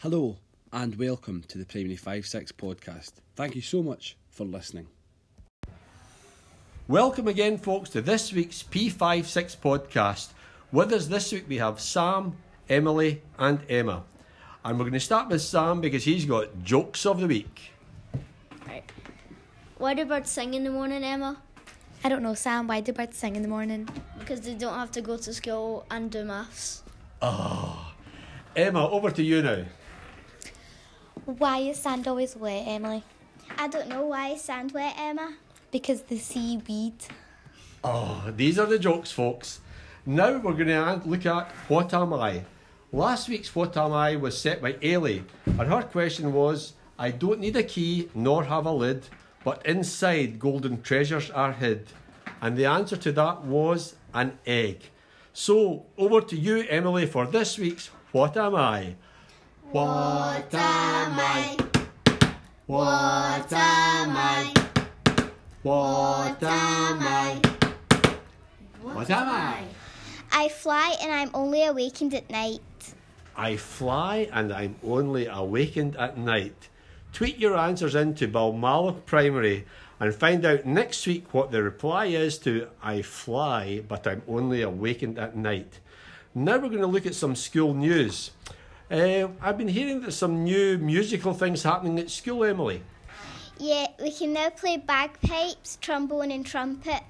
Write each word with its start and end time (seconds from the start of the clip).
Hello 0.00 0.36
and 0.72 0.94
welcome 0.94 1.42
to 1.48 1.58
the 1.58 1.66
Primary 1.66 1.96
5 1.96 2.24
6 2.24 2.52
podcast. 2.52 3.14
Thank 3.34 3.56
you 3.56 3.60
so 3.60 3.82
much 3.82 4.16
for 4.30 4.44
listening. 4.44 4.86
Welcome 6.86 7.26
again, 7.26 7.58
folks, 7.58 7.90
to 7.90 8.00
this 8.00 8.32
week's 8.32 8.62
P56 8.62 9.56
podcast. 9.56 10.28
With 10.70 10.92
us 10.92 11.08
this 11.08 11.32
week 11.32 11.46
we 11.48 11.56
have 11.56 11.80
Sam, 11.80 12.36
Emily, 12.68 13.22
and 13.40 13.58
Emma. 13.68 14.04
And 14.64 14.78
we're 14.78 14.84
going 14.84 14.92
to 14.92 15.00
start 15.00 15.30
with 15.30 15.42
Sam 15.42 15.80
because 15.80 16.04
he's 16.04 16.24
got 16.24 16.62
jokes 16.62 17.04
of 17.04 17.18
the 17.18 17.26
week. 17.26 17.72
Right. 18.68 18.88
Why 19.78 19.94
do 19.94 20.04
birds 20.04 20.30
sing 20.30 20.54
in 20.54 20.62
the 20.62 20.70
morning, 20.70 21.02
Emma? 21.02 21.42
I 22.04 22.08
don't 22.08 22.22
know, 22.22 22.34
Sam. 22.34 22.68
Why 22.68 22.82
do 22.82 22.92
birds 22.92 23.18
sing 23.18 23.34
in 23.34 23.42
the 23.42 23.48
morning? 23.48 23.88
Because 24.16 24.42
they 24.42 24.54
don't 24.54 24.78
have 24.78 24.92
to 24.92 25.00
go 25.00 25.16
to 25.16 25.34
school 25.34 25.86
and 25.90 26.08
do 26.08 26.22
maths. 26.24 26.84
Oh, 27.20 27.92
Emma, 28.54 28.88
over 28.88 29.10
to 29.10 29.24
you 29.24 29.42
now. 29.42 29.64
Why 31.36 31.58
is 31.58 31.76
sand 31.76 32.08
always 32.08 32.34
wet, 32.36 32.64
Emily? 32.66 33.02
I 33.58 33.68
don't 33.68 33.86
know 33.86 34.06
why 34.06 34.28
is 34.28 34.40
sand 34.40 34.72
wet, 34.72 34.94
Emma. 34.96 35.34
Because 35.70 36.00
the 36.00 36.16
seaweed. 36.16 36.94
Oh, 37.84 38.32
these 38.34 38.58
are 38.58 38.64
the 38.64 38.78
jokes, 38.78 39.12
folks. 39.12 39.60
Now 40.06 40.38
we're 40.38 40.54
going 40.54 40.68
to 40.68 41.02
look 41.04 41.26
at 41.26 41.52
What 41.68 41.92
Am 41.92 42.14
I? 42.14 42.44
Last 42.92 43.28
week's 43.28 43.54
What 43.54 43.76
Am 43.76 43.92
I 43.92 44.16
was 44.16 44.40
set 44.40 44.62
by 44.62 44.72
Ailey, 44.74 45.22
and 45.44 45.68
her 45.68 45.82
question 45.82 46.32
was 46.32 46.72
I 46.98 47.10
don't 47.10 47.40
need 47.40 47.56
a 47.56 47.62
key 47.62 48.08
nor 48.14 48.44
have 48.44 48.64
a 48.64 48.72
lid, 48.72 49.04
but 49.44 49.66
inside 49.66 50.38
golden 50.38 50.80
treasures 50.80 51.30
are 51.30 51.52
hid. 51.52 51.88
And 52.40 52.56
the 52.56 52.64
answer 52.64 52.96
to 52.96 53.12
that 53.12 53.42
was 53.42 53.96
an 54.14 54.38
egg. 54.46 54.80
So 55.34 55.84
over 55.98 56.22
to 56.22 56.36
you, 56.36 56.64
Emily, 56.70 57.04
for 57.04 57.26
this 57.26 57.58
week's 57.58 57.90
What 58.12 58.38
Am 58.38 58.54
I? 58.54 58.94
What 59.70 60.54
am 60.54 61.18
I? 61.20 61.56
What 62.66 63.52
am 63.52 64.16
I? 64.16 64.54
What 65.62 66.42
am 66.42 67.02
I? 67.02 67.42
I? 69.28 69.64
I 70.32 70.48
fly 70.48 70.96
and 71.02 71.12
I'm 71.12 71.30
only 71.34 71.64
awakened 71.64 72.14
at 72.14 72.30
night. 72.30 72.62
I 73.36 73.56
fly 73.58 74.30
and 74.32 74.54
I'm 74.54 74.76
only 74.82 75.26
awakened 75.26 75.96
at 75.96 76.16
night. 76.16 76.70
Tweet 77.12 77.36
your 77.36 77.54
answers 77.54 77.94
into 77.94 78.26
Balmala 78.26 79.04
Primary 79.04 79.66
and 80.00 80.14
find 80.14 80.46
out 80.46 80.64
next 80.64 81.06
week 81.06 81.34
what 81.34 81.50
the 81.50 81.62
reply 81.62 82.06
is 82.06 82.38
to 82.38 82.68
I 82.82 83.02
fly 83.02 83.82
but 83.86 84.06
I'm 84.06 84.22
only 84.26 84.62
awakened 84.62 85.18
at 85.18 85.36
night. 85.36 85.80
Now 86.34 86.54
we're 86.54 86.70
going 86.70 86.80
to 86.80 86.86
look 86.86 87.04
at 87.04 87.14
some 87.14 87.36
school 87.36 87.74
news. 87.74 88.30
Uh, 88.90 89.28
I've 89.42 89.58
been 89.58 89.68
hearing 89.68 90.00
that 90.02 90.12
some 90.12 90.44
new 90.44 90.78
musical 90.78 91.34
things 91.34 91.62
happening 91.62 91.98
at 91.98 92.10
school, 92.10 92.44
Emily. 92.44 92.82
Yeah, 93.58 93.88
we 94.00 94.10
can 94.10 94.32
now 94.32 94.50
play 94.50 94.78
bagpipes, 94.78 95.76
trombone, 95.80 96.30
and 96.30 96.46
trumpet. 96.46 97.02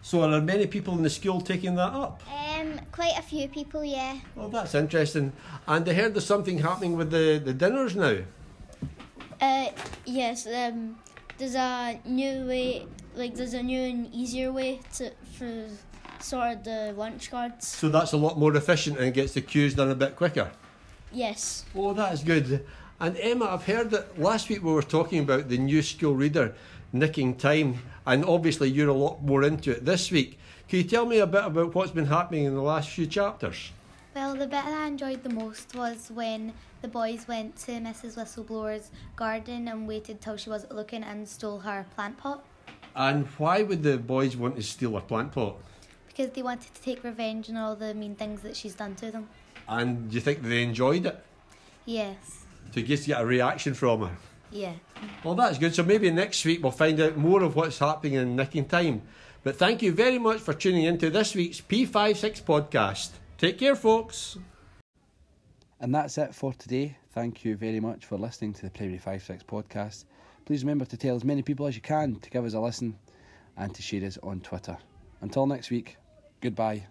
So 0.00 0.22
are 0.22 0.30
there 0.30 0.40
many 0.40 0.66
people 0.66 0.94
in 0.94 1.02
the 1.02 1.10
school 1.10 1.40
taking 1.40 1.74
that 1.74 1.92
up? 1.92 2.22
Um, 2.32 2.80
quite 2.92 3.18
a 3.18 3.22
few 3.22 3.48
people, 3.48 3.84
yeah. 3.84 4.18
Oh, 4.36 4.48
that's 4.48 4.74
interesting. 4.74 5.32
And 5.66 5.86
I 5.88 5.92
heard 5.92 6.14
there's 6.14 6.24
something 6.24 6.58
happening 6.58 6.96
with 6.96 7.10
the, 7.10 7.42
the 7.44 7.52
dinners 7.52 7.96
now. 7.96 8.18
Uh, 9.40 9.66
yes. 10.06 10.46
Um, 10.46 10.96
there's 11.36 11.56
a 11.56 11.98
new 12.04 12.46
way, 12.46 12.86
like 13.16 13.34
there's 13.34 13.54
a 13.54 13.62
new 13.62 13.80
and 13.80 14.14
easier 14.14 14.52
way 14.52 14.80
to 14.94 15.10
for 15.36 15.66
sort 16.20 16.52
of 16.52 16.64
the 16.64 16.94
lunch 16.96 17.30
cards. 17.30 17.66
So 17.66 17.88
that's 17.88 18.12
a 18.12 18.16
lot 18.16 18.38
more 18.38 18.54
efficient 18.56 18.98
and 18.98 19.12
gets 19.12 19.32
the 19.32 19.40
queues 19.40 19.74
done 19.74 19.90
a 19.90 19.96
bit 19.96 20.14
quicker. 20.14 20.52
Yes. 21.12 21.64
Oh, 21.74 21.92
that's 21.92 22.22
good. 22.24 22.64
And 23.00 23.16
Emma, 23.18 23.46
I've 23.46 23.64
heard 23.64 23.90
that 23.90 24.18
last 24.20 24.48
week 24.48 24.62
we 24.62 24.72
were 24.72 24.82
talking 24.82 25.20
about 25.20 25.48
the 25.48 25.58
new 25.58 25.82
school 25.82 26.14
reader 26.14 26.54
nicking 26.92 27.36
time, 27.36 27.78
and 28.06 28.24
obviously 28.24 28.68
you're 28.70 28.88
a 28.88 28.94
lot 28.94 29.22
more 29.22 29.42
into 29.44 29.70
it 29.70 29.84
this 29.84 30.10
week. 30.10 30.38
Can 30.68 30.78
you 30.78 30.84
tell 30.84 31.06
me 31.06 31.18
a 31.18 31.26
bit 31.26 31.44
about 31.44 31.74
what's 31.74 31.90
been 31.90 32.06
happening 32.06 32.44
in 32.44 32.54
the 32.54 32.62
last 32.62 32.90
few 32.90 33.06
chapters? 33.06 33.72
Well, 34.14 34.34
the 34.34 34.40
bit 34.40 34.50
that 34.50 34.72
I 34.72 34.86
enjoyed 34.86 35.22
the 35.22 35.30
most 35.30 35.74
was 35.74 36.10
when 36.10 36.52
the 36.82 36.88
boys 36.88 37.26
went 37.26 37.56
to 37.64 37.72
Mrs. 37.72 38.16
Whistleblower's 38.16 38.90
garden 39.16 39.68
and 39.68 39.88
waited 39.88 40.20
till 40.20 40.36
she 40.36 40.50
wasn't 40.50 40.74
looking 40.74 41.02
and 41.02 41.26
stole 41.26 41.60
her 41.60 41.86
plant 41.94 42.18
pot 42.18 42.44
And 42.94 43.26
why 43.38 43.62
would 43.62 43.82
the 43.82 43.96
boys 43.96 44.36
want 44.36 44.56
to 44.56 44.62
steal 44.62 44.96
a 44.96 45.00
plant 45.00 45.32
pot? 45.32 45.56
because 46.08 46.30
they 46.32 46.42
wanted 46.42 46.74
to 46.74 46.82
take 46.82 47.02
revenge 47.04 47.48
on 47.48 47.56
all 47.56 47.74
the 47.74 47.94
mean 47.94 48.14
things 48.14 48.42
that 48.42 48.54
she's 48.54 48.74
done 48.74 48.94
to 48.94 49.10
them. 49.10 49.26
And 49.68 50.08
do 50.10 50.14
you 50.14 50.20
think 50.20 50.42
they 50.42 50.62
enjoyed 50.62 51.06
it? 51.06 51.24
Yes. 51.84 52.44
To 52.72 52.82
just 52.82 53.06
get 53.06 53.20
a 53.20 53.26
reaction 53.26 53.74
from 53.74 54.02
her? 54.02 54.16
Yeah. 54.50 54.74
Well, 55.24 55.34
that's 55.34 55.58
good. 55.58 55.74
So 55.74 55.82
maybe 55.82 56.10
next 56.10 56.44
week 56.44 56.62
we'll 56.62 56.72
find 56.72 57.00
out 57.00 57.16
more 57.16 57.42
of 57.42 57.56
what's 57.56 57.78
happening 57.78 58.14
in 58.14 58.36
nicking 58.36 58.66
time. 58.66 59.02
But 59.42 59.56
thank 59.56 59.82
you 59.82 59.92
very 59.92 60.18
much 60.18 60.40
for 60.40 60.54
tuning 60.54 60.84
in 60.84 60.98
to 60.98 61.10
this 61.10 61.34
week's 61.34 61.60
P56 61.60 62.42
podcast. 62.42 63.10
Take 63.38 63.58
care, 63.58 63.74
folks. 63.74 64.38
And 65.80 65.92
that's 65.92 66.16
it 66.16 66.34
for 66.34 66.52
today. 66.54 66.96
Thank 67.12 67.44
you 67.44 67.56
very 67.56 67.80
much 67.80 68.04
for 68.04 68.16
listening 68.16 68.52
to 68.54 68.62
the 68.62 68.70
Primary 68.70 68.98
5 68.98 69.22
6 69.22 69.42
podcast. 69.42 70.04
Please 70.44 70.62
remember 70.62 70.84
to 70.84 70.96
tell 70.96 71.16
as 71.16 71.24
many 71.24 71.42
people 71.42 71.66
as 71.66 71.74
you 71.74 71.82
can 71.82 72.16
to 72.20 72.30
give 72.30 72.44
us 72.44 72.54
a 72.54 72.60
listen 72.60 72.96
and 73.56 73.74
to 73.74 73.82
share 73.82 74.04
us 74.04 74.18
on 74.22 74.40
Twitter. 74.40 74.76
Until 75.20 75.46
next 75.46 75.70
week, 75.70 75.96
goodbye. 76.40 76.86